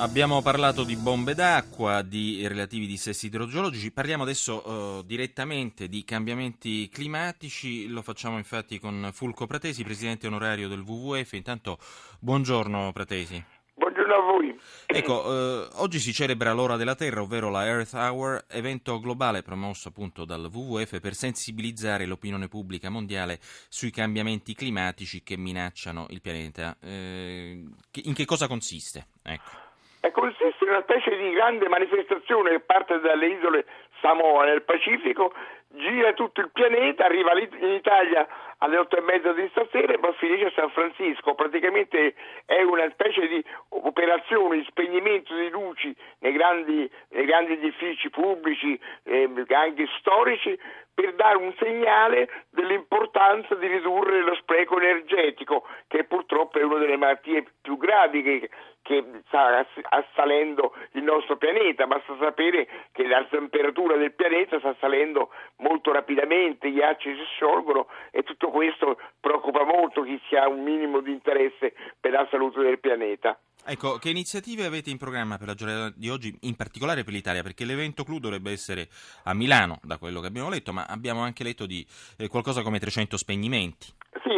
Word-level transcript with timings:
Abbiamo 0.00 0.42
parlato 0.42 0.84
di 0.84 0.94
bombe 0.94 1.34
d'acqua, 1.34 2.02
di 2.02 2.46
relativi 2.46 2.86
dissesti 2.86 3.26
idrogeologici, 3.26 3.90
parliamo 3.90 4.22
adesso 4.22 4.62
uh, 4.64 5.02
direttamente 5.04 5.88
di 5.88 6.04
cambiamenti 6.04 6.88
climatici, 6.88 7.88
lo 7.88 8.02
facciamo 8.02 8.38
infatti 8.38 8.78
con 8.78 9.10
Fulco 9.12 9.48
Pratesi, 9.48 9.82
presidente 9.82 10.28
onorario 10.28 10.68
del 10.68 10.84
WWF. 10.86 11.32
Intanto 11.32 11.78
buongiorno 12.20 12.92
Pratesi. 12.92 13.44
Buongiorno 13.74 14.14
a 14.14 14.20
voi. 14.20 14.60
Ecco, 14.86 15.24
eh, 15.24 15.68
oggi 15.74 15.98
si 15.98 16.12
celebra 16.12 16.52
l'ora 16.52 16.76
della 16.76 16.94
Terra, 16.94 17.20
ovvero 17.20 17.50
la 17.50 17.66
Earth 17.66 17.94
Hour, 17.94 18.44
evento 18.50 19.00
globale 19.00 19.42
promosso 19.42 19.88
appunto 19.88 20.24
dal 20.24 20.48
WWF 20.50 21.00
per 21.00 21.14
sensibilizzare 21.14 22.06
l'opinione 22.06 22.46
pubblica 22.46 22.88
mondiale 22.88 23.40
sui 23.68 23.90
cambiamenti 23.90 24.54
climatici 24.54 25.24
che 25.24 25.36
minacciano 25.36 26.06
il 26.10 26.20
pianeta. 26.20 26.76
Eh, 26.80 27.64
in 28.04 28.14
che 28.14 28.24
cosa 28.24 28.46
consiste? 28.46 29.08
Ecco. 29.22 29.67
Consiste 30.12 30.64
in 30.64 30.70
una 30.70 30.82
specie 30.82 31.16
di 31.16 31.30
grande 31.30 31.68
manifestazione 31.68 32.50
che 32.50 32.60
parte 32.60 32.98
dalle 33.00 33.26
isole 33.26 33.66
Samoa 34.00 34.44
nel 34.44 34.62
Pacifico, 34.62 35.32
gira 35.70 36.12
tutto 36.14 36.40
il 36.40 36.50
pianeta, 36.50 37.04
arriva 37.04 37.32
in 37.38 37.72
Italia 37.72 38.26
alle 38.58 38.78
otto 38.78 38.96
e 38.96 39.02
mezza 39.02 39.32
di 39.32 39.46
stasera 39.50 39.92
e 39.92 39.98
poi 39.98 40.12
finisce 40.14 40.46
a 40.46 40.52
San 40.54 40.70
Francisco. 40.70 41.34
Praticamente 41.34 42.14
è 42.44 42.62
una 42.62 42.88
specie 42.90 43.26
di 43.28 43.44
operazione 43.70 44.58
di 44.58 44.64
spegnimento 44.64 45.34
di 45.34 45.48
luci 45.50 45.94
nei 46.20 46.32
grandi, 46.32 46.90
nei 47.10 47.24
grandi 47.24 47.52
edifici 47.52 48.10
pubblici, 48.10 48.78
eh, 49.04 49.30
anche 49.48 49.86
storici, 49.98 50.58
per 50.98 51.14
dare 51.14 51.36
un 51.36 51.54
segnale 51.60 52.28
dell'importanza 52.50 53.54
di 53.54 53.68
ridurre 53.68 54.20
lo 54.20 54.34
spreco 54.34 54.80
energetico, 54.80 55.64
che 55.86 56.02
purtroppo 56.02 56.58
è 56.58 56.64
una 56.64 56.78
delle 56.78 56.96
malattie 56.96 57.44
più 57.62 57.76
gravi 57.76 58.20
che, 58.20 58.50
che 58.82 59.04
sta 59.28 59.64
assalendo 59.90 60.74
il 60.94 61.04
nostro 61.04 61.36
pianeta. 61.36 61.86
Basta 61.86 62.16
sapere 62.18 62.66
che 62.90 63.06
la 63.06 63.24
temperatura 63.30 63.94
del 63.94 64.12
pianeta 64.12 64.58
sta 64.58 64.74
salendo 64.80 65.30
molto 65.58 65.92
rapidamente, 65.92 66.70
gli 66.70 66.74
ghiacci 66.74 67.14
si 67.14 67.24
sciolgono 67.34 67.86
e 68.10 68.22
tutto 68.22 68.50
questo 68.50 68.98
preoccupa 69.20 69.64
molto 69.64 70.02
chi 70.02 70.20
si 70.28 70.36
ha 70.36 70.48
un 70.48 70.62
minimo 70.62 71.00
di 71.00 71.12
interesse 71.12 71.74
per 71.98 72.12
la 72.12 72.26
salute 72.30 72.60
del 72.60 72.78
pianeta. 72.78 73.38
Ecco, 73.64 73.98
che 73.98 74.08
iniziative 74.08 74.64
avete 74.64 74.88
in 74.88 74.96
programma 74.96 75.36
per 75.36 75.48
la 75.48 75.54
giornata 75.54 75.92
di 75.94 76.08
oggi, 76.08 76.34
in 76.42 76.56
particolare 76.56 77.04
per 77.04 77.12
l'Italia? 77.12 77.42
Perché 77.42 77.64
l'evento 77.64 78.02
clou 78.02 78.18
dovrebbe 78.18 78.50
essere 78.50 78.88
a 79.24 79.34
Milano, 79.34 79.78
da 79.82 79.98
quello 79.98 80.20
che 80.20 80.26
abbiamo 80.28 80.48
letto, 80.48 80.72
ma 80.72 80.86
abbiamo 80.86 81.20
anche 81.20 81.44
letto 81.44 81.66
di 81.66 81.86
eh, 82.16 82.28
qualcosa 82.28 82.62
come 82.62 82.78
300 82.78 83.16
spegnimenti. 83.18 83.88
Sì, 84.22 84.37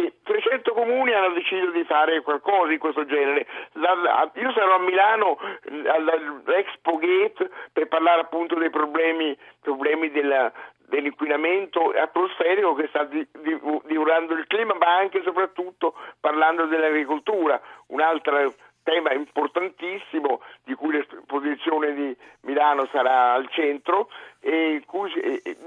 comuni 0.81 1.13
hanno 1.13 1.33
deciso 1.33 1.69
di 1.69 1.83
fare 1.83 2.21
qualcosa 2.21 2.67
di 2.67 2.77
questo 2.79 3.05
genere. 3.05 3.45
io 4.33 4.51
sarò 4.51 4.75
a 4.75 4.79
Milano 4.79 5.37
all'Expo 5.85 6.97
Gate 6.97 7.49
per 7.71 7.87
parlare 7.87 8.21
appunto 8.21 8.55
dei 8.55 8.71
problemi, 8.71 9.37
problemi 9.61 10.09
della, 10.09 10.51
dell'inquinamento 10.87 11.91
atmosferico 11.91 12.73
che 12.73 12.87
sta 12.87 13.07
divorando 13.85 14.33
il 14.33 14.47
clima, 14.47 14.73
ma 14.73 14.97
anche 14.97 15.19
e 15.19 15.23
soprattutto 15.23 15.93
parlando 16.19 16.65
dell'agricoltura, 16.65 17.61
un'altra 17.87 18.51
tema 18.83 19.13
importantissimo 19.13 20.41
di 20.63 20.73
cui 20.73 20.91
l'esposizione 20.91 21.93
di 21.93 22.17
Milano 22.41 22.87
sarà 22.91 23.33
al 23.33 23.47
centro 23.49 24.09
e 24.39 24.81
cui, 24.87 25.11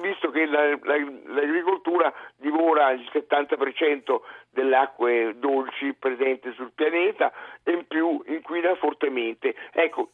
visto 0.01 0.31
che 0.31 0.47
la, 0.47 0.71
la, 0.83 0.97
l'agricoltura 1.27 2.13
divora 2.37 2.91
il 2.91 3.09
70% 3.13 4.21
delle 4.51 4.77
acque 4.77 5.35
dolci 5.37 5.95
presenti 5.95 6.53
sul 6.55 6.73
pianeta 6.75 7.33
e 7.63 7.73
in 7.73 7.87
più 7.87 8.23
inquina 8.27 8.75
fortemente. 8.77 9.55
Ecco, 9.73 10.11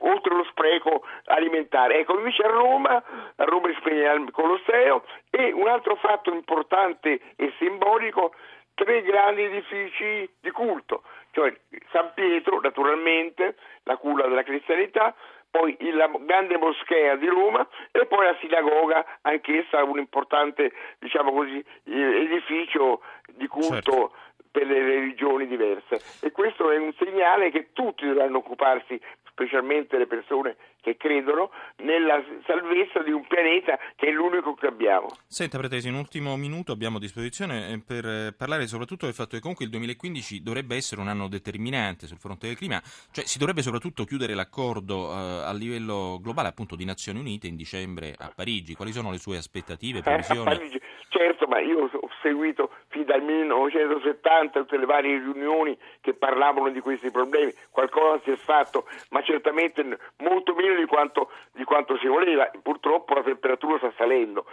oltre 0.00 0.34
allo 0.34 0.44
spreco 0.44 1.04
alimentare. 1.24 2.00
Ecco, 2.00 2.18
invece 2.18 2.42
a 2.42 2.50
Roma, 2.50 3.02
a 3.36 3.44
Roma 3.44 3.68
si 3.68 3.76
spegne 3.80 4.12
il 4.14 4.30
Colosseo 4.30 5.04
e 5.30 5.52
un 5.52 5.68
altro 5.68 5.96
fatto 5.96 6.32
importante 6.32 7.20
e 7.36 7.52
simbolico, 7.58 8.34
tre 8.76 9.02
grandi 9.02 9.42
edifici 9.42 10.30
di 10.38 10.50
culto 10.52 11.02
cioè 11.36 11.54
San 11.92 12.12
Pietro 12.14 12.60
naturalmente, 12.60 13.56
la 13.82 13.98
culla 13.98 14.26
della 14.26 14.42
cristianità, 14.42 15.14
poi 15.50 15.76
la 15.92 16.10
grande 16.20 16.56
moschea 16.56 17.16
di 17.16 17.26
Roma 17.26 17.66
e 17.92 18.06
poi 18.06 18.24
la 18.24 18.36
sinagoga, 18.40 19.04
anch'essa 19.20 19.84
un 19.84 19.98
importante 19.98 20.72
diciamo 20.98 21.32
così, 21.32 21.62
edificio 21.84 23.02
di 23.34 23.46
culto 23.48 23.74
certo. 23.74 24.12
Per 24.56 24.66
le 24.66 24.82
religioni 24.82 25.46
diverse. 25.46 26.00
E 26.22 26.32
questo 26.32 26.70
è 26.70 26.78
un 26.78 26.94
segnale 26.98 27.50
che 27.50 27.68
tutti 27.74 28.06
dovranno 28.06 28.38
occuparsi 28.38 28.98
specialmente 29.28 29.98
le 29.98 30.06
persone 30.06 30.56
che 30.80 30.96
credono 30.96 31.50
nella 31.78 32.24
salvezza 32.46 33.02
di 33.02 33.10
un 33.10 33.26
pianeta 33.26 33.78
che 33.96 34.06
è 34.06 34.10
l'unico 34.10 34.54
che 34.54 34.66
abbiamo. 34.66 35.08
Senta 35.26 35.58
Pretesi, 35.58 35.88
un 35.88 35.96
ultimo 35.96 36.34
minuto 36.36 36.72
abbiamo 36.72 36.96
a 36.96 37.00
disposizione 37.00 37.70
eh, 37.70 37.82
per 37.84 38.06
eh, 38.06 38.34
parlare 38.34 38.66
soprattutto 38.66 39.04
del 39.04 39.14
fatto 39.14 39.34
che 39.34 39.40
comunque 39.40 39.66
il 39.66 39.70
2015 39.72 40.42
dovrebbe 40.42 40.76
essere 40.76 41.02
un 41.02 41.08
anno 41.08 41.28
determinante 41.28 42.06
sul 42.06 42.16
fronte 42.16 42.46
del 42.46 42.56
clima, 42.56 42.80
cioè 43.12 43.26
si 43.26 43.36
dovrebbe 43.36 43.60
soprattutto 43.60 44.04
chiudere 44.04 44.32
l'accordo 44.32 45.10
eh, 45.10 45.42
a 45.44 45.52
livello 45.52 46.18
globale 46.22 46.48
appunto 46.48 46.76
di 46.76 46.86
Nazioni 46.86 47.18
Unite 47.18 47.46
in 47.46 47.56
dicembre 47.56 48.14
a 48.16 48.32
Parigi. 48.34 48.74
Quali 48.74 48.92
sono 48.92 49.10
le 49.10 49.18
sue 49.18 49.36
aspettative, 49.36 50.00
previsioni? 50.00 50.50
Eh, 50.52 50.80
certo, 51.08 51.46
ma 51.46 51.58
io 51.58 51.90
ho 51.92 52.10
seguito 52.22 52.70
fin 52.88 53.04
dal 53.04 53.22
1970 53.22 54.45
tutte 54.50 54.76
le 54.76 54.86
varie 54.86 55.18
riunioni 55.18 55.76
che 56.00 56.14
parlavano 56.14 56.68
di 56.70 56.80
questi 56.80 57.10
problemi, 57.10 57.52
qualcosa 57.70 58.20
si 58.24 58.30
è 58.30 58.36
fatto, 58.36 58.86
ma 59.10 59.22
certamente 59.22 59.84
molto 60.18 60.54
meno 60.54 60.74
di 60.74 60.86
quanto, 60.86 61.30
di 61.52 61.64
quanto 61.64 61.96
si 61.98 62.06
voleva. 62.06 62.50
Purtroppo 62.62 63.14
la 63.14 63.22
temperatura 63.22 63.78
sta 63.78 63.92
salendo 63.96 64.46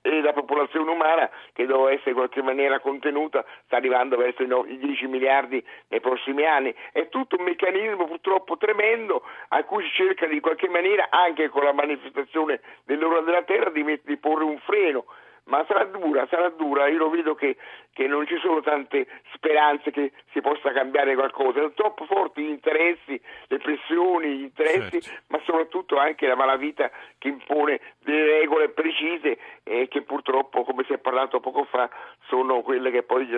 e 0.00 0.20
la 0.20 0.32
popolazione 0.32 0.90
umana, 0.90 1.30
che 1.52 1.66
doveva 1.66 1.92
essere 1.92 2.10
in 2.10 2.16
qualche 2.16 2.42
maniera 2.42 2.80
contenuta, 2.80 3.44
sta 3.64 3.76
arrivando 3.76 4.16
verso 4.16 4.42
i 4.42 4.78
10 4.78 5.06
miliardi 5.06 5.64
nei 5.88 6.00
prossimi 6.00 6.44
anni. 6.44 6.74
È 6.92 7.08
tutto 7.08 7.36
un 7.38 7.44
meccanismo 7.44 8.06
purtroppo 8.06 8.56
tremendo 8.56 9.22
a 9.48 9.62
cui 9.64 9.84
si 9.84 9.90
cerca 9.90 10.26
di 10.26 10.40
qualche 10.40 10.68
maniera, 10.68 11.08
anche 11.10 11.48
con 11.48 11.64
la 11.64 11.72
manifestazione 11.72 12.60
dell'ora 12.84 13.20
della 13.20 13.42
terra, 13.42 13.70
di, 13.70 14.00
di 14.04 14.16
porre 14.16 14.44
un 14.44 14.58
freno 14.58 15.04
ma 15.44 15.64
sarà 15.66 15.84
dura, 15.84 16.26
sarà 16.28 16.48
dura, 16.50 16.88
io 16.88 16.98
lo 16.98 17.10
vedo 17.10 17.34
che, 17.34 17.56
che, 17.92 18.06
non 18.06 18.26
ci 18.26 18.38
sono 18.40 18.60
tante 18.62 19.06
speranze 19.34 19.90
che 19.90 20.12
si 20.32 20.40
possa 20.40 20.72
cambiare 20.72 21.14
qualcosa, 21.14 21.60
sono 21.60 21.72
troppo 21.72 22.06
forti 22.06 22.42
gli 22.42 22.48
interessi, 22.48 23.20
le 23.48 23.58
pressioni, 23.58 24.38
gli 24.38 24.42
interessi, 24.42 25.02
certo. 25.02 25.22
ma 25.28 25.40
soprattutto 25.44 25.98
anche 25.98 26.26
la 26.26 26.36
malavita 26.36 26.90
che 27.18 27.28
impone 27.28 27.80
delle 28.00 28.38
regole 28.38 28.70
precise 28.70 29.38
e 29.62 29.88
che 29.88 30.02
purtroppo, 30.02 30.64
come 30.64 30.84
si 30.84 30.92
è 30.92 30.98
parlato 30.98 31.40
poco 31.40 31.64
fa, 31.64 31.90
sono 32.28 32.62
quelle 32.62 32.90
che 32.90 33.02
poi 33.02 33.28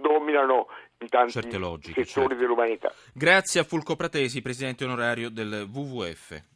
dominano 0.00 0.68
in 0.98 1.08
tanti 1.08 1.32
settori 1.32 2.04
certo. 2.04 2.34
dell'umanità. 2.34 2.92
Grazie 3.12 3.60
a 3.60 3.64
Fulco 3.64 3.96
Pratesi, 3.96 4.40
Presidente 4.40 4.84
onorario 4.84 5.28
del 5.28 5.68
WWF. 5.70 6.42